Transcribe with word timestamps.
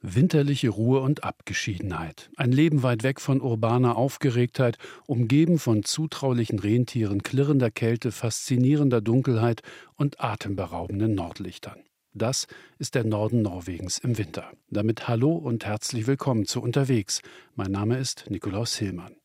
Winterliche 0.00 0.68
Ruhe 0.68 1.00
und 1.00 1.24
Abgeschiedenheit. 1.24 2.30
Ein 2.36 2.52
Leben 2.52 2.84
weit 2.84 3.02
weg 3.02 3.20
von 3.20 3.40
urbaner 3.40 3.96
Aufgeregtheit, 3.96 4.78
umgeben 5.06 5.58
von 5.58 5.82
zutraulichen 5.82 6.60
Rentieren, 6.60 7.24
klirrender 7.24 7.72
Kälte, 7.72 8.12
faszinierender 8.12 9.00
Dunkelheit 9.00 9.62
und 9.96 10.20
atemberaubenden 10.20 11.16
Nordlichtern. 11.16 11.80
Das 12.14 12.46
ist 12.78 12.94
der 12.94 13.04
Norden 13.04 13.42
Norwegens 13.42 13.98
im 13.98 14.18
Winter. 14.18 14.52
Damit 14.70 15.08
hallo 15.08 15.32
und 15.32 15.66
herzlich 15.66 16.06
willkommen 16.06 16.46
zu 16.46 16.62
Unterwegs. 16.62 17.20
Mein 17.56 17.72
Name 17.72 17.98
ist 17.98 18.26
Nikolaus 18.30 18.76
Hillmann. 18.76 19.16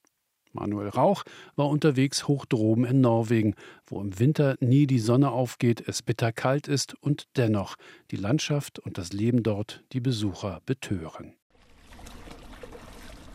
Manuel 0.53 0.89
Rauch 0.89 1.23
war 1.55 1.67
unterwegs 1.67 2.27
hoch 2.27 2.45
droben 2.45 2.85
in 2.85 3.01
Norwegen, 3.01 3.55
wo 3.85 3.99
im 3.99 4.17
Winter 4.19 4.55
nie 4.59 4.87
die 4.87 4.99
Sonne 4.99 5.31
aufgeht, 5.31 5.83
es 5.87 6.01
bitterkalt 6.01 6.67
ist 6.67 6.93
und 7.01 7.27
dennoch 7.35 7.75
die 8.11 8.15
Landschaft 8.15 8.79
und 8.79 8.97
das 8.97 9.11
Leben 9.13 9.43
dort 9.43 9.83
die 9.91 9.99
Besucher 9.99 10.61
betören. 10.65 11.33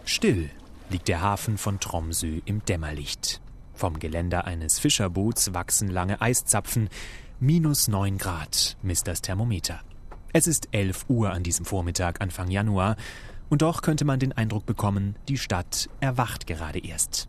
Still 0.04 0.48
liegt 0.90 1.08
der 1.08 1.20
Hafen 1.20 1.58
von 1.58 1.80
Tromsø 1.80 2.40
im 2.46 2.64
Dämmerlicht. 2.64 3.42
Vom 3.74 3.98
Geländer 3.98 4.44
eines 4.44 4.78
Fischerboots 4.78 5.52
wachsen 5.54 5.88
lange 5.88 6.20
Eiszapfen. 6.20 6.88
Minus 7.40 7.88
neun 7.88 8.18
Grad 8.18 8.76
misst 8.82 9.06
das 9.06 9.22
Thermometer. 9.22 9.80
Es 10.32 10.46
ist 10.46 10.68
elf 10.72 11.04
Uhr 11.08 11.30
an 11.30 11.42
diesem 11.42 11.64
Vormittag 11.64 12.20
Anfang 12.20 12.50
Januar 12.50 12.96
und 13.48 13.62
doch 13.62 13.82
könnte 13.82 14.04
man 14.04 14.20
den 14.20 14.32
Eindruck 14.32 14.66
bekommen, 14.66 15.16
die 15.28 15.38
Stadt 15.38 15.88
erwacht 16.00 16.46
gerade 16.46 16.78
erst. 16.78 17.28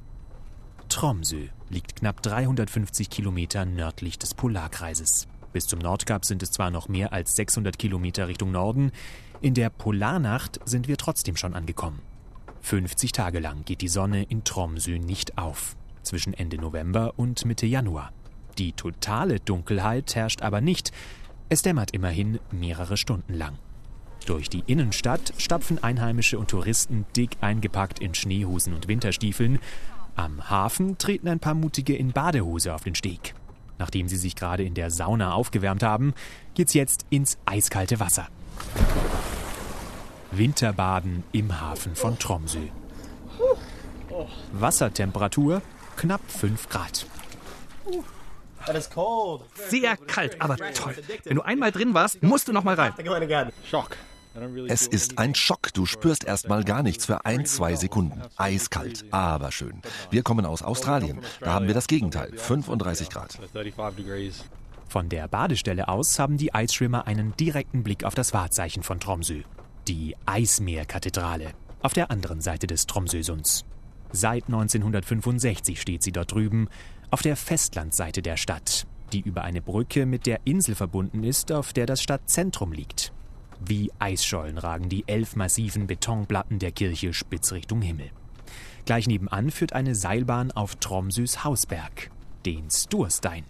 Tromsø 0.89 1.47
liegt 1.69 1.95
knapp 1.95 2.21
350 2.21 3.09
Kilometer 3.09 3.65
nördlich 3.65 4.17
des 4.17 4.33
Polarkreises. 4.33 5.27
Bis 5.53 5.67
zum 5.67 5.79
Nordkap 5.79 6.25
sind 6.25 6.43
es 6.43 6.51
zwar 6.51 6.71
noch 6.71 6.87
mehr 6.87 7.13
als 7.13 7.35
600 7.35 7.77
Kilometer 7.77 8.27
Richtung 8.27 8.51
Norden, 8.51 8.91
in 9.41 9.53
der 9.53 9.69
Polarnacht 9.69 10.59
sind 10.65 10.87
wir 10.87 10.97
trotzdem 10.97 11.35
schon 11.35 11.53
angekommen. 11.53 12.01
50 12.61 13.11
Tage 13.11 13.39
lang 13.39 13.63
geht 13.65 13.81
die 13.81 13.87
Sonne 13.87 14.23
in 14.23 14.43
Tromsø 14.43 14.99
nicht 14.99 15.37
auf, 15.37 15.75
zwischen 16.03 16.33
Ende 16.33 16.57
November 16.57 17.13
und 17.17 17.45
Mitte 17.45 17.65
Januar. 17.65 18.11
Die 18.57 18.73
totale 18.73 19.39
Dunkelheit 19.39 20.15
herrscht 20.15 20.41
aber 20.41 20.59
nicht, 20.59 20.91
es 21.47 21.61
dämmert 21.61 21.91
immerhin 21.91 22.39
mehrere 22.51 22.97
Stunden 22.97 23.33
lang. 23.33 23.57
Durch 24.25 24.49
die 24.49 24.63
Innenstadt 24.67 25.33
stapfen 25.37 25.83
Einheimische 25.83 26.37
und 26.37 26.49
Touristen 26.49 27.05
dick 27.15 27.37
eingepackt 27.41 27.99
in 27.99 28.13
Schneehosen 28.13 28.73
und 28.73 28.87
Winterstiefeln. 28.87 29.59
Am 30.15 30.49
Hafen 30.49 30.97
treten 30.97 31.27
ein 31.27 31.39
paar 31.39 31.53
Mutige 31.53 31.95
in 31.95 32.11
Badehose 32.11 32.73
auf 32.73 32.83
den 32.83 32.95
Steg. 32.95 33.33
Nachdem 33.77 34.07
sie 34.09 34.17
sich 34.17 34.35
gerade 34.35 34.63
in 34.63 34.73
der 34.73 34.91
Sauna 34.91 35.33
aufgewärmt 35.33 35.83
haben, 35.83 36.13
geht's 36.53 36.73
jetzt 36.73 37.05
ins 37.09 37.37
eiskalte 37.45 37.99
Wasser. 37.99 38.27
Winterbaden 40.31 41.23
im 41.31 41.59
Hafen 41.59 41.95
von 41.95 42.19
Tromsø. 42.19 42.59
Wassertemperatur 44.51 45.61
knapp 45.95 46.21
5 46.29 46.69
Grad. 46.69 47.05
Sehr 49.69 49.97
kalt, 49.97 50.41
aber 50.41 50.57
toll. 50.73 50.95
Wenn 51.23 51.35
du 51.35 51.41
einmal 51.41 51.71
drin 51.71 51.93
warst, 51.93 52.21
musst 52.21 52.47
du 52.47 52.53
noch 52.53 52.63
mal 52.63 52.75
rein. 52.75 52.93
Schock. 53.69 53.95
Es 54.67 54.87
ist 54.87 55.17
ein 55.17 55.35
Schock. 55.35 55.73
Du 55.73 55.85
spürst 55.85 56.23
erstmal 56.23 56.63
gar 56.63 56.83
nichts 56.83 57.05
für 57.05 57.25
ein, 57.25 57.45
zwei 57.45 57.75
Sekunden. 57.75 58.21
Eiskalt, 58.37 59.05
aber 59.11 59.51
schön. 59.51 59.81
Wir 60.11 60.23
kommen 60.23 60.45
aus 60.45 60.61
Australien. 60.61 61.19
Da 61.39 61.53
haben 61.53 61.67
wir 61.67 61.73
das 61.73 61.87
Gegenteil. 61.87 62.31
35 62.35 63.09
Grad. 63.09 63.39
Von 64.87 65.09
der 65.09 65.27
Badestelle 65.27 65.87
aus 65.87 66.17
haben 66.17 66.37
die 66.37 66.53
Eisschwimmer 66.53 67.05
einen 67.05 67.35
direkten 67.37 67.83
Blick 67.83 68.03
auf 68.03 68.15
das 68.15 68.33
Wahrzeichen 68.33 68.83
von 68.83 68.99
Tromsø. 68.99 69.41
Die 69.87 70.15
Eismeerkathedrale. 70.25 71.51
Auf 71.81 71.93
der 71.93 72.11
anderen 72.11 72.41
Seite 72.41 72.67
des 72.67 72.87
Tromsøsunds. 72.87 73.65
Seit 74.11 74.45
1965 74.45 75.79
steht 75.79 76.01
sie 76.01 76.11
dort 76.11 76.31
drüben, 76.31 76.67
auf 77.11 77.21
der 77.21 77.35
Festlandseite 77.35 78.21
der 78.21 78.37
Stadt, 78.37 78.87
die 79.13 79.21
über 79.21 79.43
eine 79.43 79.61
Brücke 79.61 80.05
mit 80.05 80.25
der 80.25 80.39
Insel 80.45 80.75
verbunden 80.75 81.23
ist, 81.23 81.51
auf 81.51 81.73
der 81.73 81.85
das 81.85 82.01
Stadtzentrum 82.01 82.71
liegt. 82.71 83.13
Wie 83.65 83.91
Eisschollen 83.99 84.57
ragen 84.57 84.89
die 84.89 85.03
elf 85.07 85.35
massiven 85.35 85.87
Betonplatten 85.87 86.59
der 86.59 86.71
Kirche 86.71 87.13
spitz 87.13 87.51
Richtung 87.51 87.81
Himmel. 87.81 88.09
Gleich 88.85 89.07
nebenan 89.07 89.51
führt 89.51 89.73
eine 89.73 89.95
Seilbahn 89.95 90.51
auf 90.51 90.75
Tromsøs 90.75 91.43
Hausberg, 91.43 92.09
den 92.45 92.69
Sturstein. 92.69 93.43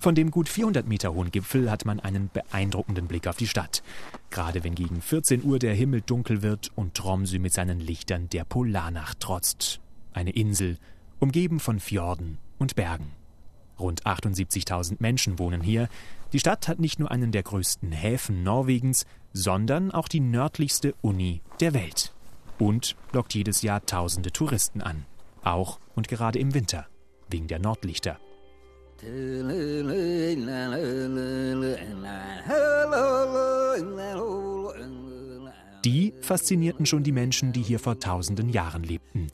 Von 0.00 0.14
dem 0.14 0.30
gut 0.30 0.48
400 0.48 0.88
Meter 0.88 1.12
hohen 1.12 1.30
Gipfel 1.30 1.70
hat 1.70 1.84
man 1.84 2.00
einen 2.00 2.30
beeindruckenden 2.32 3.06
Blick 3.06 3.26
auf 3.26 3.36
die 3.36 3.46
Stadt. 3.46 3.82
Gerade 4.30 4.64
wenn 4.64 4.74
gegen 4.74 5.02
14 5.02 5.44
Uhr 5.44 5.58
der 5.58 5.74
Himmel 5.74 6.00
dunkel 6.00 6.40
wird 6.40 6.70
und 6.74 6.94
Tromsø 6.94 7.38
mit 7.38 7.52
seinen 7.52 7.80
Lichtern 7.80 8.30
der 8.30 8.44
Polarnacht 8.44 9.20
trotzt. 9.20 9.80
Eine 10.14 10.30
Insel, 10.30 10.78
umgeben 11.18 11.60
von 11.60 11.80
Fjorden 11.80 12.38
und 12.58 12.76
Bergen. 12.76 13.19
Rund 13.80 14.04
78.000 14.04 14.96
Menschen 14.98 15.38
wohnen 15.38 15.62
hier. 15.62 15.88
Die 16.32 16.38
Stadt 16.38 16.68
hat 16.68 16.78
nicht 16.78 16.98
nur 16.98 17.10
einen 17.10 17.32
der 17.32 17.42
größten 17.42 17.92
Häfen 17.92 18.42
Norwegens, 18.42 19.06
sondern 19.32 19.90
auch 19.90 20.08
die 20.08 20.20
nördlichste 20.20 20.94
Uni 21.00 21.40
der 21.60 21.74
Welt. 21.74 22.12
Und 22.58 22.94
lockt 23.12 23.34
jedes 23.34 23.62
Jahr 23.62 23.84
tausende 23.84 24.30
Touristen 24.30 24.80
an. 24.80 25.06
Auch 25.42 25.80
und 25.94 26.08
gerade 26.08 26.38
im 26.38 26.54
Winter, 26.54 26.86
wegen 27.28 27.48
der 27.48 27.58
Nordlichter. 27.58 28.18
Die 35.84 36.12
faszinierten 36.20 36.84
schon 36.86 37.02
die 37.02 37.12
Menschen, 37.12 37.52
die 37.52 37.62
hier 37.62 37.78
vor 37.78 37.98
tausenden 37.98 38.50
Jahren 38.50 38.82
lebten. 38.82 39.28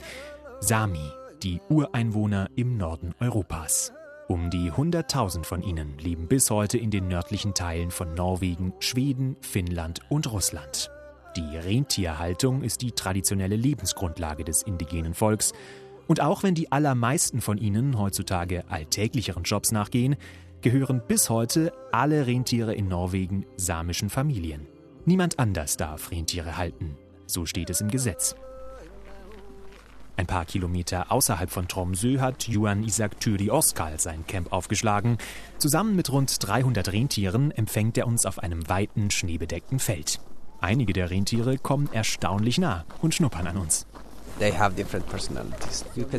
Sami, 0.61 1.11
die 1.43 1.59
Ureinwohner 1.69 2.49
im 2.55 2.77
Norden 2.77 3.13
Europas. 3.19 3.91
Um 4.27 4.49
die 4.49 4.71
100.000 4.71 5.45
von 5.45 5.63
ihnen 5.63 5.97
leben 5.99 6.27
bis 6.27 6.49
heute 6.49 6.77
in 6.77 6.91
den 6.91 7.07
nördlichen 7.07 7.53
Teilen 7.53 7.91
von 7.91 8.13
Norwegen, 8.13 8.73
Schweden, 8.79 9.37
Finnland 9.39 10.01
und 10.09 10.29
Russland. 10.29 10.91
Die 11.37 11.55
Rentierhaltung 11.55 12.61
ist 12.61 12.81
die 12.81 12.91
traditionelle 12.91 13.55
Lebensgrundlage 13.55 14.43
des 14.43 14.63
indigenen 14.63 15.13
Volks. 15.13 15.53
Und 16.07 16.19
auch 16.19 16.43
wenn 16.43 16.55
die 16.55 16.73
allermeisten 16.73 17.39
von 17.39 17.57
ihnen 17.57 17.97
heutzutage 17.97 18.65
alltäglicheren 18.69 19.43
Jobs 19.43 19.71
nachgehen, 19.71 20.17
gehören 20.61 21.01
bis 21.07 21.29
heute 21.29 21.71
alle 21.93 22.27
Rentiere 22.27 22.75
in 22.75 22.89
Norwegen 22.89 23.45
samischen 23.55 24.09
Familien. 24.09 24.67
Niemand 25.05 25.39
anders 25.39 25.77
darf 25.77 26.11
Rentiere 26.11 26.57
halten. 26.57 26.97
So 27.27 27.45
steht 27.45 27.69
es 27.69 27.79
im 27.79 27.89
Gesetz. 27.89 28.35
Ein 30.17 30.25
paar 30.25 30.45
Kilometer 30.45 31.11
außerhalb 31.11 31.51
von 31.51 31.67
Tromsø 31.67 32.19
hat 32.19 32.47
Juan 32.47 32.83
Isaac 32.83 33.19
Thüri 33.19 33.51
Oskal 33.51 33.99
sein 33.99 34.25
Camp 34.25 34.51
aufgeschlagen. 34.51 35.19
Zusammen 35.59 35.95
mit 35.95 36.11
rund 36.11 36.35
300 36.39 36.91
Rentieren 36.91 37.51
empfängt 37.51 37.99
er 37.99 38.07
uns 38.07 38.25
auf 38.25 38.39
einem 38.39 38.67
weiten, 38.67 39.11
schneebedeckten 39.11 39.77
Feld. 39.77 40.19
Einige 40.59 40.91
der 40.91 41.11
Rentiere 41.11 41.59
kommen 41.59 41.87
erstaunlich 41.93 42.57
nah 42.57 42.83
und 43.03 43.13
schnuppern 43.13 43.45
an 43.45 43.57
uns. 43.57 43.85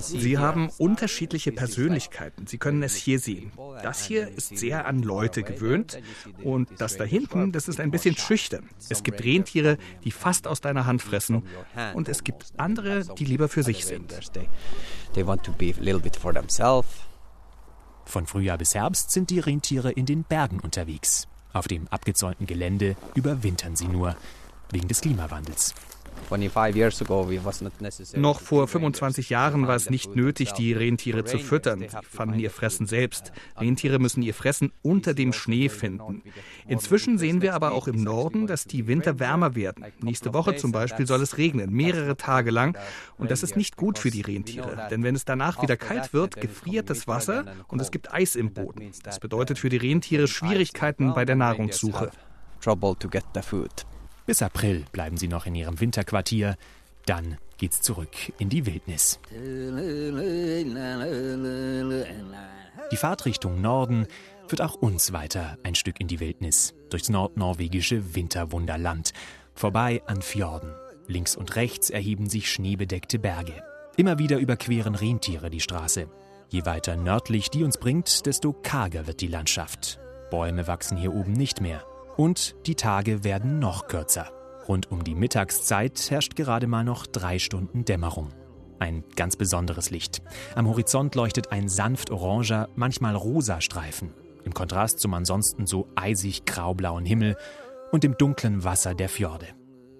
Sie 0.00 0.38
haben 0.38 0.70
unterschiedliche 0.78 1.52
Persönlichkeiten. 1.52 2.46
Sie 2.46 2.58
können 2.58 2.82
es 2.82 2.94
hier 2.94 3.18
sehen. 3.18 3.52
Das 3.82 4.04
hier 4.04 4.28
ist 4.28 4.58
sehr 4.58 4.86
an 4.86 5.02
Leute 5.02 5.42
gewöhnt 5.42 6.00
und 6.42 6.68
das 6.78 6.96
da 6.96 7.04
hinten, 7.04 7.52
das 7.52 7.68
ist 7.68 7.80
ein 7.80 7.90
bisschen 7.90 8.16
schüchtern. 8.16 8.68
Es 8.88 9.02
gibt 9.02 9.22
Rentiere, 9.24 9.78
die 10.04 10.10
fast 10.10 10.46
aus 10.46 10.60
deiner 10.60 10.86
Hand 10.86 11.02
fressen 11.02 11.44
und 11.94 12.08
es 12.08 12.24
gibt 12.24 12.52
andere, 12.56 13.04
die 13.04 13.24
lieber 13.24 13.48
für 13.48 13.62
sich 13.62 13.84
sind. 13.84 14.12
Von 18.04 18.26
Frühjahr 18.26 18.58
bis 18.58 18.74
Herbst 18.74 19.10
sind 19.10 19.30
die 19.30 19.38
Rentiere 19.38 19.92
in 19.92 20.06
den 20.06 20.24
Bergen 20.24 20.60
unterwegs. 20.60 21.28
Auf 21.52 21.68
dem 21.68 21.88
abgezäunten 21.88 22.46
Gelände 22.46 22.96
überwintern 23.14 23.76
sie 23.76 23.88
nur, 23.88 24.16
wegen 24.70 24.88
des 24.88 25.00
Klimawandels. 25.00 25.74
Noch 28.16 28.40
vor 28.40 28.68
25 28.68 29.30
Jahren 29.30 29.66
war 29.66 29.76
es 29.76 29.90
nicht 29.90 30.14
nötig, 30.14 30.52
die 30.52 30.72
Rentiere 30.72 31.24
zu 31.24 31.38
füttern. 31.38 31.80
Sie 31.80 31.88
fanden 32.08 32.38
ihr 32.38 32.50
Fressen 32.50 32.86
selbst. 32.86 33.32
Rentiere 33.56 33.98
müssen 33.98 34.22
ihr 34.22 34.34
Fressen 34.34 34.72
unter 34.82 35.14
dem 35.14 35.32
Schnee 35.32 35.68
finden. 35.68 36.22
Inzwischen 36.66 37.18
sehen 37.18 37.42
wir 37.42 37.54
aber 37.54 37.72
auch 37.72 37.88
im 37.88 38.02
Norden, 38.02 38.46
dass 38.46 38.64
die 38.64 38.86
Winter 38.86 39.18
wärmer 39.18 39.54
werden. 39.54 39.84
Nächste 40.02 40.34
Woche 40.34 40.56
zum 40.56 40.72
Beispiel 40.72 41.06
soll 41.06 41.22
es 41.22 41.38
regnen, 41.38 41.72
mehrere 41.72 42.16
Tage 42.16 42.50
lang. 42.50 42.76
Und 43.16 43.30
das 43.30 43.42
ist 43.42 43.56
nicht 43.56 43.76
gut 43.76 43.98
für 43.98 44.10
die 44.10 44.22
Rentiere. 44.22 44.88
Denn 44.90 45.02
wenn 45.02 45.14
es 45.14 45.24
danach 45.24 45.62
wieder 45.62 45.76
kalt 45.76 46.12
wird, 46.12 46.40
gefriert 46.40 46.90
das 46.90 47.08
Wasser 47.08 47.44
und 47.68 47.80
es 47.80 47.90
gibt 47.90 48.12
Eis 48.12 48.36
im 48.36 48.52
Boden. 48.52 48.92
Das 49.02 49.20
bedeutet 49.20 49.58
für 49.58 49.68
die 49.68 49.76
Rentiere 49.76 50.28
Schwierigkeiten 50.28 51.14
bei 51.14 51.24
der 51.24 51.36
Nahrungssuche. 51.36 52.10
Trouble 52.60 52.96
to 52.96 53.08
get 53.08 53.24
the 53.34 53.42
food. 53.42 53.86
Bis 54.28 54.42
April 54.42 54.84
bleiben 54.92 55.16
sie 55.16 55.26
noch 55.26 55.46
in 55.46 55.54
ihrem 55.54 55.80
Winterquartier. 55.80 56.58
Dann 57.06 57.38
geht's 57.56 57.80
zurück 57.80 58.10
in 58.38 58.50
die 58.50 58.66
Wildnis. 58.66 59.18
Die 62.92 62.96
Fahrt 62.98 63.24
Richtung 63.24 63.62
Norden 63.62 64.06
führt 64.46 64.60
auch 64.60 64.74
uns 64.74 65.14
weiter 65.14 65.56
ein 65.62 65.74
Stück 65.74 65.98
in 65.98 66.08
die 66.08 66.20
Wildnis, 66.20 66.74
durchs 66.90 67.08
nordnorwegische 67.08 68.14
Winterwunderland. 68.14 69.14
Vorbei 69.54 70.02
an 70.04 70.20
Fjorden. 70.20 70.74
Links 71.06 71.34
und 71.34 71.56
rechts 71.56 71.88
erheben 71.88 72.28
sich 72.28 72.52
schneebedeckte 72.52 73.18
Berge. 73.18 73.54
Immer 73.96 74.18
wieder 74.18 74.36
überqueren 74.36 74.94
Rentiere 74.94 75.48
die 75.48 75.60
Straße. 75.60 76.06
Je 76.50 76.66
weiter 76.66 76.96
nördlich 76.96 77.48
die 77.48 77.64
uns 77.64 77.78
bringt, 77.78 78.26
desto 78.26 78.52
karger 78.52 79.06
wird 79.06 79.22
die 79.22 79.28
Landschaft. 79.28 79.98
Bäume 80.30 80.66
wachsen 80.66 80.98
hier 80.98 81.14
oben 81.14 81.32
nicht 81.32 81.62
mehr. 81.62 81.82
Und 82.18 82.56
die 82.66 82.74
Tage 82.74 83.22
werden 83.22 83.60
noch 83.60 83.86
kürzer. 83.86 84.32
Rund 84.66 84.90
um 84.90 85.04
die 85.04 85.14
Mittagszeit 85.14 86.10
herrscht 86.10 86.34
gerade 86.34 86.66
mal 86.66 86.82
noch 86.82 87.06
drei 87.06 87.38
Stunden 87.38 87.84
Dämmerung. 87.84 88.32
Ein 88.80 89.04
ganz 89.14 89.36
besonderes 89.36 89.90
Licht. 89.90 90.20
Am 90.56 90.66
Horizont 90.66 91.14
leuchtet 91.14 91.52
ein 91.52 91.68
sanft 91.68 92.10
oranger, 92.10 92.70
manchmal 92.74 93.14
rosa 93.14 93.60
Streifen. 93.60 94.14
Im 94.42 94.52
Kontrast 94.52 94.98
zum 94.98 95.14
ansonsten 95.14 95.68
so 95.68 95.86
eisig 95.94 96.44
graublauen 96.44 97.04
Himmel 97.04 97.36
und 97.92 98.02
dem 98.02 98.18
dunklen 98.18 98.64
Wasser 98.64 98.96
der 98.96 99.08
Fjorde. 99.08 99.46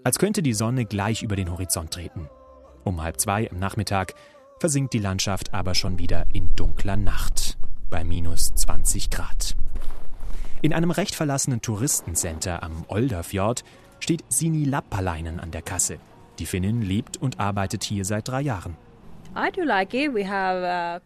Als 0.03 0.19
könnte 0.19 0.43
die 0.43 0.55
Sonne 0.55 0.87
gleich 0.87 1.23
über 1.23 1.37
den 1.37 1.53
Horizont 1.53 1.93
treten. 1.93 2.29
Um 2.83 3.01
halb 3.01 3.21
zwei 3.21 3.49
am 3.49 3.61
Nachmittag 3.61 4.15
versinkt 4.59 4.93
die 4.93 4.99
Landschaft 4.99 5.55
aber 5.55 5.77
schon 5.77 6.01
wieder 6.01 6.27
in 6.33 6.57
dunkler 6.57 6.97
Nacht 6.97 7.59
bei 7.91 8.03
minus 8.03 8.53
20 8.57 9.09
Grad. 9.11 9.55
In 10.61 10.73
einem 10.73 10.91
recht 10.91 11.15
verlassenen 11.15 11.63
Touristencenter 11.63 12.65
am 12.65 12.85
Olderfjord 12.89 13.63
steht 14.01 14.25
Sini 14.29 14.65
Lappalainen 14.65 15.39
an 15.39 15.53
der 15.53 15.63
Kasse. 15.63 15.99
Die 16.41 16.47
Finnin 16.47 16.83
lebt 16.83 17.17
und 17.17 17.39
arbeitet 17.39 17.85
hier 17.85 18.05
seit 18.05 18.27
drei 18.27 18.41
Jahren. 18.41 18.77
Uh, 19.37 19.43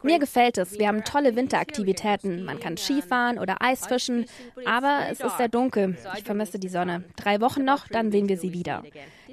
Mir 0.03 0.19
gefällt 0.19 0.57
es. 0.57 0.79
Wir 0.79 0.89
haben 0.89 1.05
tolle 1.05 1.37
Winteraktivitäten. 1.37 2.45
Man 2.45 2.61
kann 2.61 2.79
Skifahren 2.79 3.39
oder 3.39 3.61
Eisfischen, 3.61 4.25
aber 4.65 5.01
es 5.11 5.21
ist 5.21 5.37
sehr 5.37 5.49
dunkel. 5.49 5.99
Ich 6.17 6.25
vermisse 6.25 6.59
die 6.59 6.69
Sonne. 6.69 7.05
Drei 7.17 7.43
Wochen 7.43 7.65
noch, 7.65 7.89
dann 7.89 8.11
sehen 8.11 8.31
wir 8.31 8.39
sie 8.39 8.55
wieder. 8.55 8.83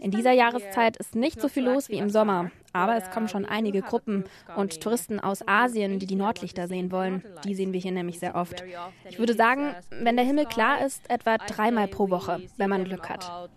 In 0.02 0.12
dieser 0.12 0.32
Jahreszeit 0.32 0.98
ist 0.98 1.16
nicht 1.16 1.42
so 1.42 1.50
viel 1.50 1.64
los 1.64 1.90
wie 1.90 1.98
im 1.98 2.10
Sommer, 2.10 2.52
aber 2.74 2.96
es 2.96 3.10
kommen 3.12 3.28
schon 3.28 3.46
einige 3.46 3.82
Gruppen 3.82 4.24
und 4.56 4.82
Touristen 4.82 5.20
aus 5.20 5.46
Asien, 5.48 6.00
die 6.00 6.06
die 6.06 6.16
Nordlichter 6.16 6.68
sehen 6.68 6.92
wollen. 6.92 7.24
Die 7.44 7.56
sehen 7.56 7.74
wir 7.74 7.80
hier 7.80 7.92
nämlich 7.92 8.20
sehr 8.20 8.36
oft. 8.36 8.64
Ich 9.10 9.20
würde 9.20 9.34
sagen, 9.34 9.76
wenn 9.90 10.16
der 10.16 10.26
Himmel 10.26 10.46
klar 10.46 10.86
ist, 10.86 11.10
etwa 11.10 11.38
dreimal 11.38 11.88
pro 11.88 12.10
Woche, 12.10 12.42
wenn 12.58 12.70
man 12.70 12.86
Glück 12.86 13.10
hat. 13.10 13.50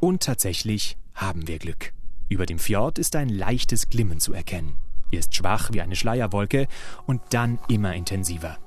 Und 0.00 0.22
tatsächlich 0.22 0.96
haben 1.14 1.48
wir 1.48 1.58
Glück. 1.58 1.92
Über 2.28 2.46
dem 2.46 2.58
Fjord 2.58 2.98
ist 2.98 3.16
ein 3.16 3.28
leichtes 3.28 3.88
Glimmen 3.88 4.20
zu 4.20 4.32
erkennen. 4.32 4.76
Erst 5.10 5.34
schwach 5.34 5.70
wie 5.72 5.82
eine 5.82 5.96
Schleierwolke 5.96 6.66
und 7.06 7.20
dann 7.30 7.58
immer 7.68 7.94
intensiver. 7.94 8.58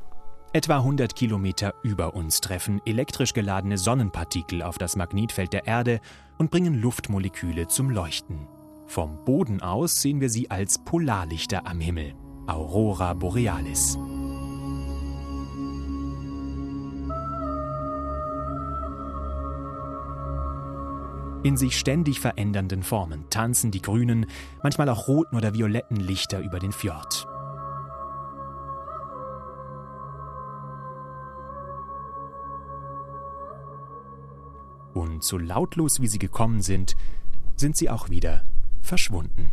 Etwa 0.56 0.78
100 0.78 1.18
Kilometer 1.18 1.74
über 1.84 2.16
uns 2.16 2.40
treffen 2.40 2.80
elektrisch 2.86 3.34
geladene 3.34 3.78
Sonnenpartikel 3.78 4.62
auf 4.62 4.78
das 4.78 4.96
Magnetfeld 4.96 5.52
der 5.52 5.68
Erde 5.68 6.00
und 6.38 6.50
bringen 6.50 6.76
Luftmoleküle 6.82 7.68
zum 7.68 7.90
Leuchten. 7.90 8.48
Vom 8.88 9.26
Boden 9.26 9.62
aus 9.62 10.02
sehen 10.02 10.22
wir 10.22 10.30
sie 10.30 10.50
als 10.50 10.80
Polarlichter 10.80 11.68
am 11.68 11.82
Himmel, 11.82 12.14
Aurora 12.48 13.14
Borealis. 13.16 13.98
In 21.44 21.58
sich 21.58 21.78
ständig 21.78 22.22
verändernden 22.22 22.82
Formen 22.82 23.26
tanzen 23.30 23.72
die 23.72 23.82
grünen, 23.82 24.26
manchmal 24.64 24.88
auch 24.88 25.10
roten 25.10 25.36
oder 25.36 25.54
violetten 25.54 25.98
Lichter 25.98 26.40
über 26.40 26.60
den 26.60 26.72
Fjord. 26.72 27.28
Und 34.96 35.26
so 35.26 35.38
lautlos 35.38 36.00
wie 36.00 36.08
sie 36.08 36.20
gekommen 36.20 36.62
sind, 36.62 36.96
sind 37.58 37.76
sie 37.76 37.90
auch 37.90 38.10
wieder 38.10 38.44
verschwunden. 38.82 39.52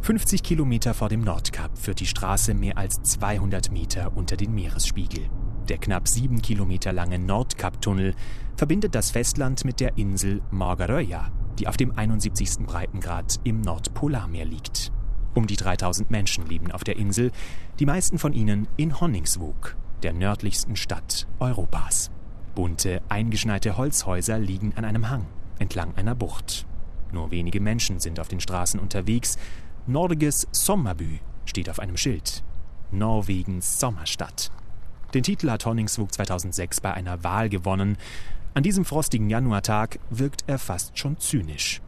50 0.00 0.42
Kilometer 0.42 0.94
vor 0.94 1.08
dem 1.08 1.20
Nordkap 1.20 1.78
führt 1.78 2.00
die 2.00 2.06
Straße 2.06 2.54
mehr 2.54 2.76
als 2.76 3.00
200 3.02 3.70
Meter 3.70 4.16
unter 4.16 4.36
den 4.36 4.52
Meeresspiegel. 4.52 5.30
Der 5.68 5.78
knapp 5.78 6.08
sieben 6.08 6.42
Kilometer 6.42 6.92
lange 6.92 7.20
Nordkap-Tunnel 7.20 8.16
verbindet 8.56 8.96
das 8.96 9.12
Festland 9.12 9.64
mit 9.64 9.78
der 9.78 9.96
Insel 9.96 10.42
Margaröja, 10.50 11.30
die 11.60 11.68
auf 11.68 11.76
dem 11.76 11.96
71. 11.96 12.66
Breitengrad 12.66 13.38
im 13.44 13.60
Nordpolarmeer 13.60 14.44
liegt. 14.44 14.90
Um 15.34 15.46
die 15.46 15.56
3000 15.56 16.10
Menschen 16.10 16.46
leben 16.46 16.72
auf 16.72 16.82
der 16.82 16.96
Insel, 16.96 17.30
die 17.78 17.86
meisten 17.86 18.18
von 18.18 18.32
ihnen 18.32 18.66
in 18.76 19.00
Honningsvåg, 19.00 19.76
der 20.02 20.14
nördlichsten 20.14 20.74
Stadt 20.74 21.28
Europas. 21.38 22.10
Bunte, 22.54 23.02
eingeschneite 23.08 23.76
Holzhäuser 23.76 24.38
liegen 24.38 24.72
an 24.76 24.84
einem 24.84 25.10
Hang 25.10 25.26
entlang 25.60 25.94
einer 25.96 26.14
Bucht. 26.14 26.66
Nur 27.12 27.30
wenige 27.30 27.60
Menschen 27.60 28.00
sind 28.00 28.18
auf 28.18 28.28
den 28.28 28.40
Straßen 28.40 28.80
unterwegs. 28.80 29.36
Nordiges 29.86 30.48
Sommerbü 30.52 31.18
steht 31.44 31.68
auf 31.70 31.78
einem 31.78 31.96
Schild. 31.96 32.42
Norwegens 32.90 33.78
Sommerstadt. 33.78 34.50
Den 35.14 35.22
Titel 35.22 35.50
hat 35.50 35.66
Honningsvåg 35.66 36.12
2006 36.12 36.80
bei 36.80 36.94
einer 36.94 37.22
Wahl 37.24 37.48
gewonnen. 37.48 37.98
An 38.54 38.62
diesem 38.62 38.84
frostigen 38.84 39.30
Januartag 39.30 39.98
wirkt 40.10 40.44
er 40.46 40.58
fast 40.58 40.98
schon 40.98 41.18
zynisch. 41.18 41.80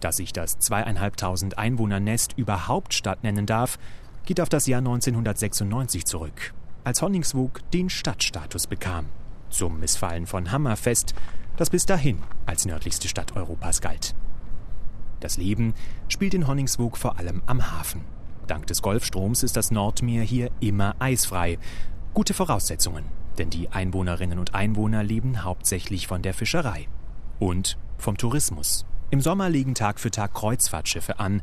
Dass 0.00 0.16
sich 0.16 0.32
das 0.32 0.58
zweieinhalbtausend 0.58 1.58
Einwohner-Nest 1.58 2.34
überhaupt 2.36 2.94
Stadt 2.94 3.22
nennen 3.22 3.46
darf, 3.46 3.78
geht 4.24 4.40
auf 4.40 4.48
das 4.48 4.66
Jahr 4.66 4.78
1996 4.78 6.04
zurück, 6.04 6.54
als 6.82 7.02
Honningsvåg 7.02 7.60
den 7.72 7.88
Stadtstatus 7.88 8.66
bekam. 8.66 9.06
Zum 9.52 9.78
Missfallen 9.78 10.26
von 10.26 10.50
Hammerfest, 10.50 11.14
das 11.56 11.70
bis 11.70 11.86
dahin 11.86 12.18
als 12.46 12.66
nördlichste 12.66 13.06
Stadt 13.06 13.36
Europas 13.36 13.80
galt. 13.80 14.14
Das 15.20 15.36
Leben 15.36 15.74
spielt 16.08 16.34
in 16.34 16.48
Honningsvåg 16.48 16.96
vor 16.96 17.18
allem 17.18 17.42
am 17.46 17.70
Hafen. 17.70 18.00
Dank 18.48 18.66
des 18.66 18.82
Golfstroms 18.82 19.44
ist 19.44 19.56
das 19.56 19.70
Nordmeer 19.70 20.24
hier 20.24 20.50
immer 20.60 20.96
eisfrei, 20.98 21.58
Gute 22.14 22.34
Voraussetzungen, 22.34 23.06
denn 23.38 23.48
die 23.48 23.70
Einwohnerinnen 23.70 24.38
und 24.38 24.54
Einwohner 24.54 25.02
leben 25.02 25.44
hauptsächlich 25.44 26.06
von 26.06 26.20
der 26.20 26.34
Fischerei 26.34 26.88
und 27.38 27.78
vom 27.96 28.18
Tourismus. 28.18 28.84
Im 29.08 29.22
Sommer 29.22 29.48
legen 29.48 29.74
Tag 29.74 29.98
für 29.98 30.10
Tag 30.10 30.34
Kreuzfahrtschiffe 30.34 31.18
an. 31.18 31.40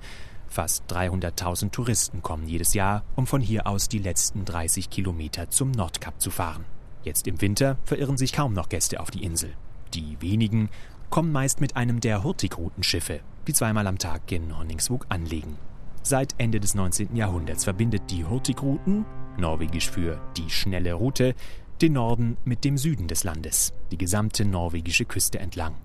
Fast 0.47 0.83
300.000 0.91 1.71
Touristen 1.71 2.21
kommen 2.21 2.47
jedes 2.47 2.75
Jahr, 2.75 3.03
um 3.15 3.25
von 3.25 3.41
hier 3.41 3.65
aus 3.65 3.88
die 3.88 3.97
letzten 3.97 4.45
30 4.45 4.91
Kilometer 4.91 5.50
zum 5.50 5.71
Nordkap 5.71 6.21
zu 6.21 6.29
fahren. 6.29 6.65
Jetzt 7.04 7.28
im 7.28 7.42
Winter 7.42 7.78
verirren 7.84 8.18
sich 8.18 8.34
kaum 8.34 8.54
noch 8.54 8.69
Gäste 8.69 9.00
auf 9.00 9.12
die 9.12 9.24
Insel. 9.24 9.54
Die 9.94 10.22
wenigen 10.22 10.69
kommen 11.10 11.31
meist 11.31 11.62
mit 11.62 11.75
einem 11.75 12.01
der 12.01 12.24
Hurtigruten-Schiffe, 12.24 13.22
die 13.48 13.53
zweimal 13.53 13.88
am 13.88 13.98
Tag 13.98 14.32
in 14.32 14.58
Honningsvåg 14.58 15.06
anlegen. 15.10 15.58
Seit 16.03 16.36
Ende 16.38 16.60
des 16.60 16.75
19. 16.75 17.15
Jahrhunderts 17.15 17.63
verbindet 17.63 18.03
die 18.10 18.25
Hurtigruten, 18.25 19.06
norwegisch 19.38 19.89
für 19.89 20.20
die 20.38 20.50
schnelle 20.50 20.94
Route, 20.94 21.36
den 21.82 21.94
Norden 21.94 22.38
mit 22.44 22.63
dem 22.63 22.77
Süden 22.77 23.08
des 23.08 23.24
Landes, 23.24 23.74
die 23.91 23.98
gesamte 23.98 24.46
norwegische 24.46 25.06
Küste 25.06 25.39
entlang. 25.39 25.75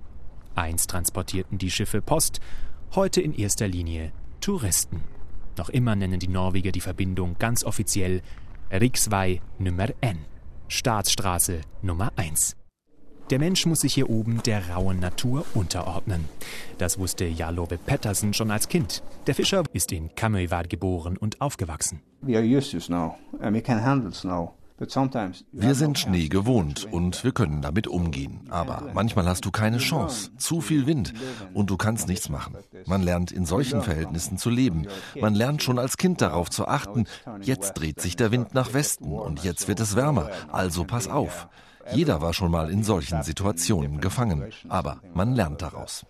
Einst 0.55 0.91
transportierten 0.91 1.59
die 1.59 1.71
Schiffe 1.71 2.03
Post, 2.03 2.41
heute 2.95 3.21
in 3.21 3.33
erster 3.33 3.69
Linie 3.69 4.13
Touristen. 4.41 5.03
Noch 5.57 5.69
immer 5.69 5.95
nennen 5.95 6.19
die 6.19 6.29
Norweger 6.29 6.73
die 6.73 6.81
Verbindung 6.81 7.37
ganz 7.39 7.65
offiziell 7.65 8.23
Riksvei 8.71 9.41
Nummer 9.59 9.89
N, 10.01 10.19
Staatsstraße 10.69 11.61
Nummer 11.83 12.11
1. 12.17 12.57
Der 13.31 13.39
Mensch 13.39 13.65
muss 13.67 13.81
sich 13.81 13.95
hier 13.95 14.11
oben 14.11 14.43
der 14.43 14.71
rauen 14.71 14.99
Natur 14.99 15.45
unterordnen. 15.55 16.27
Das 16.79 16.99
wusste 16.99 17.25
Jarlove 17.27 17.79
Pettersen 17.79 18.35
schon 18.35 18.51
als 18.51 18.69
Kind. 18.69 19.03
Der 19.27 19.35
Fischer 19.35 19.63
ist 19.73 19.93
in 19.93 20.15
Kamøyvad 20.15 20.69
geboren 20.69 21.17
und 21.17 21.41
aufgewachsen. 21.41 22.01
Wir 25.53 25.75
sind 25.75 25.99
Schnee 25.99 26.29
gewohnt 26.29 26.89
und 26.91 27.23
wir 27.23 27.31
können 27.31 27.63
damit 27.63 27.87
umgehen. 27.87 28.47
Aber 28.51 28.91
manchmal 28.93 29.27
hast 29.27 29.45
du 29.45 29.53
keine 29.53 29.79
Chance. 29.79 30.31
Zu 30.37 30.61
viel 30.61 30.87
Wind 30.87 31.15
und 31.53 31.71
du 31.71 31.77
kannst 31.77 32.09
nichts 32.09 32.29
machen. 32.29 32.57
Man 32.87 33.03
lernt 33.03 33.31
in 33.31 33.47
solchen 33.47 33.83
Verhältnissen 33.83 34.37
zu 34.37 34.51
leben. 34.51 34.87
Man 35.21 35.35
lernt 35.35 35.63
schon 35.63 35.79
als 35.79 35.97
Kind 35.97 36.21
darauf 36.21 36.51
zu 36.51 36.67
achten, 36.67 37.07
jetzt 37.43 37.75
dreht 37.75 38.01
sich 38.01 38.17
der 38.17 38.33
Wind 38.33 38.55
nach 38.55 38.75
Westen 38.75 39.13
und 39.13 39.45
jetzt 39.45 39.69
wird 39.69 39.79
es 39.79 39.95
wärmer. 39.95 40.31
Also 40.51 40.85
pass 40.85 41.07
auf. 41.09 41.49
Jeder 41.93 42.21
war 42.21 42.33
schon 42.33 42.51
mal 42.51 42.71
in 42.71 42.83
solchen 42.83 43.23
Situationen 43.23 44.01
gefangen, 44.01 44.45
aber 44.69 45.01
man 45.15 45.35
lernt 45.35 45.63
daraus. 45.63 46.05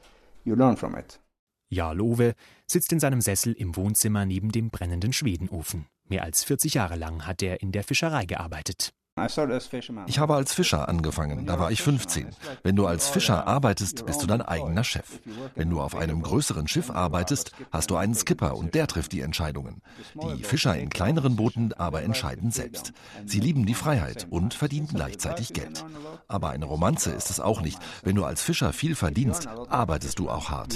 Ja, 1.69 1.93
Love 1.93 2.35
sitzt 2.67 2.93
in 2.93 3.01
seinem 3.01 3.21
Sessel 3.21 3.53
im 3.53 3.77
Wohnzimmer 3.77 4.25
neben 4.25 4.53
dem 4.53 4.71
brennenden 4.71 5.13
Schwedenofen. 5.13 5.87
Mehr 6.09 6.23
als 6.23 6.45
40 6.45 6.75
Jahre 6.75 6.97
lang 6.97 7.27
hat 7.27 7.43
er 7.43 7.61
in 7.63 7.73
der 7.73 7.85
Fischerei 7.85 8.27
gearbeitet. 8.27 8.93
Ich 10.07 10.19
habe 10.19 10.35
als 10.35 10.53
Fischer 10.53 10.89
angefangen, 10.89 11.47
da 11.47 11.57
war 11.61 11.71
ich 11.71 11.83
15. 11.83 12.31
Wenn 12.65 12.75
du 12.75 12.87
als 12.87 13.09
Fischer 13.09 13.47
arbeitest, 13.47 14.05
bist 14.07 14.21
du 14.23 14.27
dein 14.27 14.43
eigener 14.43 14.83
Chef. 14.83 15.21
Wenn 15.55 15.71
du 15.71 15.81
auf 15.81 15.95
einem 15.95 16.21
größeren 16.21 16.67
Schiff 16.67 16.91
arbeitest, 16.91 17.53
hast 17.71 17.91
du 17.91 17.97
einen 17.97 18.17
Skipper 18.17 18.57
und 18.57 18.75
der 18.75 18.89
trifft 18.89 19.13
die 19.13 19.21
Entscheidungen. 19.21 19.83
Die 20.15 20.43
Fischer 20.43 20.77
in 20.77 20.91
kleineren 20.91 21.37
Booten 21.37 21.73
aber 21.75 22.03
entscheiden 22.03 22.51
selbst. 22.51 22.93
Sie 23.25 23.39
lieben 23.39 23.67
die 23.67 23.75
Freiheit 23.75 24.27
und 24.31 24.53
verdienen 24.53 24.89
gleichzeitig 24.89 25.53
Geld. 25.53 25.85
Aber 26.27 26.51
eine 26.51 26.65
Romanze 26.65 27.13
ist 27.13 27.31
es 27.31 27.39
auch 27.39 27.61
nicht. 27.61 27.79
Wenn 28.03 28.17
du 28.17 28.25
als 28.25 28.43
Fischer 28.43 28.73
viel 28.73 28.97
verdienst, 28.97 29.47
arbeitest 29.47 30.19
du 30.19 30.29
auch 30.29 30.51
hart. 30.51 30.75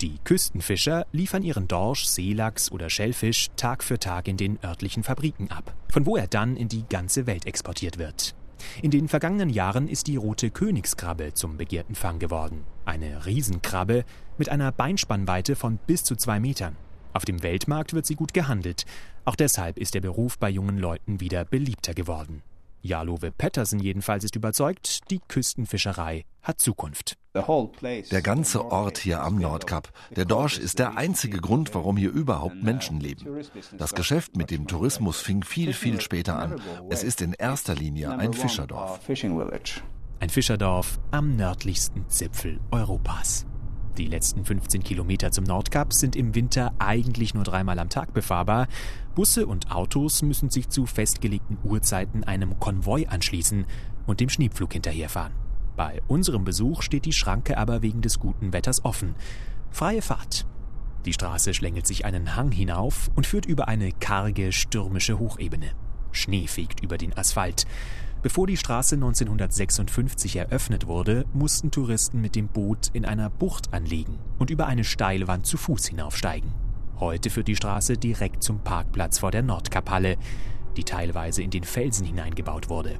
Die 0.00 0.18
Küstenfischer 0.24 1.06
liefern 1.12 1.42
ihren 1.42 1.68
Dorsch, 1.68 2.04
Seelachs 2.06 2.72
oder 2.72 2.90
Schellfisch 2.90 3.48
Tag 3.56 3.84
für 3.84 3.98
Tag 3.98 4.26
in 4.26 4.36
den 4.36 4.58
örtlichen 4.62 5.04
Fabriken 5.04 5.50
ab, 5.50 5.74
von 5.90 6.04
wo 6.04 6.16
er 6.16 6.26
dann 6.26 6.56
in 6.56 6.68
die 6.68 6.84
ganze 6.88 7.26
Welt 7.26 7.46
exportiert 7.46 7.98
wird. 7.98 8.34
In 8.82 8.90
den 8.90 9.08
vergangenen 9.08 9.50
Jahren 9.50 9.88
ist 9.88 10.06
die 10.06 10.16
rote 10.16 10.50
Königskrabbe 10.50 11.34
zum 11.34 11.56
begehrten 11.56 11.94
Fang 11.94 12.18
geworden. 12.18 12.64
Eine 12.84 13.26
Riesenkrabbe 13.26 14.04
mit 14.36 14.48
einer 14.48 14.72
Beinspannweite 14.72 15.54
von 15.54 15.78
bis 15.86 16.02
zu 16.02 16.16
zwei 16.16 16.40
Metern. 16.40 16.76
Auf 17.12 17.24
dem 17.24 17.42
Weltmarkt 17.42 17.92
wird 17.92 18.06
sie 18.06 18.16
gut 18.16 18.34
gehandelt. 18.34 18.84
Auch 19.24 19.36
deshalb 19.36 19.78
ist 19.78 19.94
der 19.94 20.00
Beruf 20.00 20.38
bei 20.38 20.50
jungen 20.50 20.78
Leuten 20.78 21.20
wieder 21.20 21.44
beliebter 21.44 21.94
geworden. 21.94 22.42
Jalove 22.84 23.30
Pettersen 23.30 23.80
jedenfalls 23.80 24.24
ist 24.24 24.36
überzeugt, 24.36 25.10
die 25.10 25.18
Küstenfischerei 25.26 26.26
hat 26.42 26.60
Zukunft. 26.60 27.16
Der 27.34 28.22
ganze 28.22 28.66
Ort 28.66 28.98
hier 28.98 29.22
am 29.22 29.38
Nordkap, 29.38 29.90
der 30.14 30.26
Dorsch 30.26 30.58
ist 30.58 30.78
der 30.78 30.98
einzige 30.98 31.38
Grund, 31.38 31.74
warum 31.74 31.96
hier 31.96 32.12
überhaupt 32.12 32.62
Menschen 32.62 33.00
leben. 33.00 33.24
Das 33.78 33.94
Geschäft 33.94 34.36
mit 34.36 34.50
dem 34.50 34.66
Tourismus 34.66 35.18
fing 35.20 35.42
viel, 35.42 35.72
viel 35.72 36.02
später 36.02 36.38
an. 36.38 36.60
Es 36.90 37.02
ist 37.02 37.22
in 37.22 37.32
erster 37.32 37.74
Linie 37.74 38.10
ein 38.18 38.34
Fischerdorf. 38.34 39.00
Ein 40.20 40.30
Fischerdorf 40.30 41.00
am 41.10 41.36
nördlichsten 41.36 42.06
Zipfel 42.10 42.60
Europas. 42.70 43.46
Die 43.96 44.06
letzten 44.06 44.44
15 44.44 44.82
Kilometer 44.82 45.30
zum 45.30 45.44
Nordkap 45.44 45.92
sind 45.92 46.16
im 46.16 46.34
Winter 46.34 46.72
eigentlich 46.80 47.32
nur 47.32 47.44
dreimal 47.44 47.78
am 47.78 47.88
Tag 47.88 48.12
befahrbar. 48.12 48.66
Busse 49.14 49.46
und 49.46 49.70
Autos 49.70 50.22
müssen 50.22 50.50
sich 50.50 50.68
zu 50.68 50.86
festgelegten 50.86 51.58
Uhrzeiten 51.62 52.24
einem 52.24 52.58
Konvoi 52.58 53.06
anschließen 53.06 53.66
und 54.06 54.18
dem 54.18 54.28
Schneepflug 54.28 54.72
hinterherfahren. 54.72 55.32
Bei 55.76 56.02
unserem 56.08 56.44
Besuch 56.44 56.82
steht 56.82 57.04
die 57.04 57.12
Schranke 57.12 57.56
aber 57.56 57.82
wegen 57.82 58.00
des 58.00 58.18
guten 58.18 58.52
Wetters 58.52 58.84
offen. 58.84 59.14
Freie 59.70 60.02
Fahrt. 60.02 60.44
Die 61.04 61.12
Straße 61.12 61.54
schlängelt 61.54 61.86
sich 61.86 62.04
einen 62.04 62.34
Hang 62.34 62.50
hinauf 62.50 63.10
und 63.14 63.28
führt 63.28 63.46
über 63.46 63.68
eine 63.68 63.92
karge, 63.92 64.50
stürmische 64.50 65.20
Hochebene. 65.20 65.72
Schnee 66.14 66.46
fegt 66.46 66.80
über 66.80 66.98
den 66.98 67.16
Asphalt. 67.16 67.66
Bevor 68.22 68.46
die 68.46 68.56
Straße 68.56 68.94
1956 68.94 70.36
eröffnet 70.36 70.86
wurde, 70.86 71.26
mussten 71.34 71.70
Touristen 71.70 72.22
mit 72.22 72.34
dem 72.36 72.48
Boot 72.48 72.88
in 72.94 73.04
einer 73.04 73.28
Bucht 73.28 73.74
anlegen 73.74 74.18
und 74.38 74.48
über 74.48 74.66
eine 74.66 74.84
Steilwand 74.84 75.44
zu 75.44 75.58
Fuß 75.58 75.88
hinaufsteigen. 75.88 76.54
Heute 76.98 77.28
führt 77.28 77.48
die 77.48 77.56
Straße 77.56 77.98
direkt 77.98 78.42
zum 78.42 78.60
Parkplatz 78.60 79.18
vor 79.18 79.30
der 79.30 79.42
Nordkaphalle, 79.42 80.16
die 80.76 80.84
teilweise 80.84 81.42
in 81.42 81.50
den 81.50 81.64
Felsen 81.64 82.06
hineingebaut 82.06 82.70
wurde. 82.70 82.98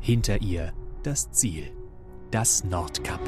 Hinter 0.00 0.40
ihr 0.40 0.72
das 1.02 1.30
Ziel, 1.32 1.70
das 2.30 2.64
Nordkap. 2.64 3.20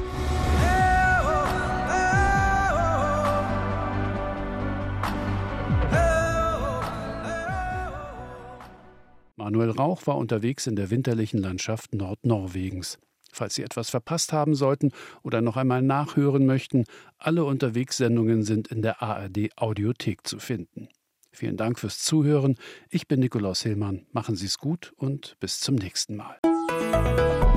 Manuel 9.48 9.70
Rauch 9.70 10.06
war 10.06 10.18
unterwegs 10.18 10.66
in 10.66 10.76
der 10.76 10.90
winterlichen 10.90 11.40
Landschaft 11.40 11.94
Nordnorwegens. 11.94 12.98
Falls 13.32 13.54
Sie 13.54 13.62
etwas 13.62 13.88
verpasst 13.88 14.30
haben 14.30 14.54
sollten 14.54 14.90
oder 15.22 15.40
noch 15.40 15.56
einmal 15.56 15.80
nachhören 15.80 16.44
möchten, 16.44 16.84
alle 17.16 17.46
Unterwegssendungen 17.46 18.42
sind 18.42 18.68
in 18.68 18.82
der 18.82 19.02
ARD 19.02 19.56
Audiothek 19.56 20.26
zu 20.26 20.38
finden. 20.38 20.90
Vielen 21.32 21.56
Dank 21.56 21.78
fürs 21.78 21.98
Zuhören. 22.00 22.56
Ich 22.90 23.08
bin 23.08 23.20
Nikolaus 23.20 23.62
Hillmann. 23.62 24.04
Machen 24.12 24.36
Sie 24.36 24.44
es 24.44 24.58
gut 24.58 24.92
und 24.98 25.38
bis 25.40 25.60
zum 25.60 25.76
nächsten 25.76 26.16
Mal. 26.16 26.36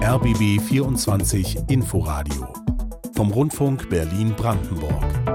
RBB 0.02 0.62
24 0.62 1.58
Inforadio 1.68 2.54
vom 3.14 3.32
Rundfunk 3.32 3.90
Berlin-Brandenburg. 3.90 5.31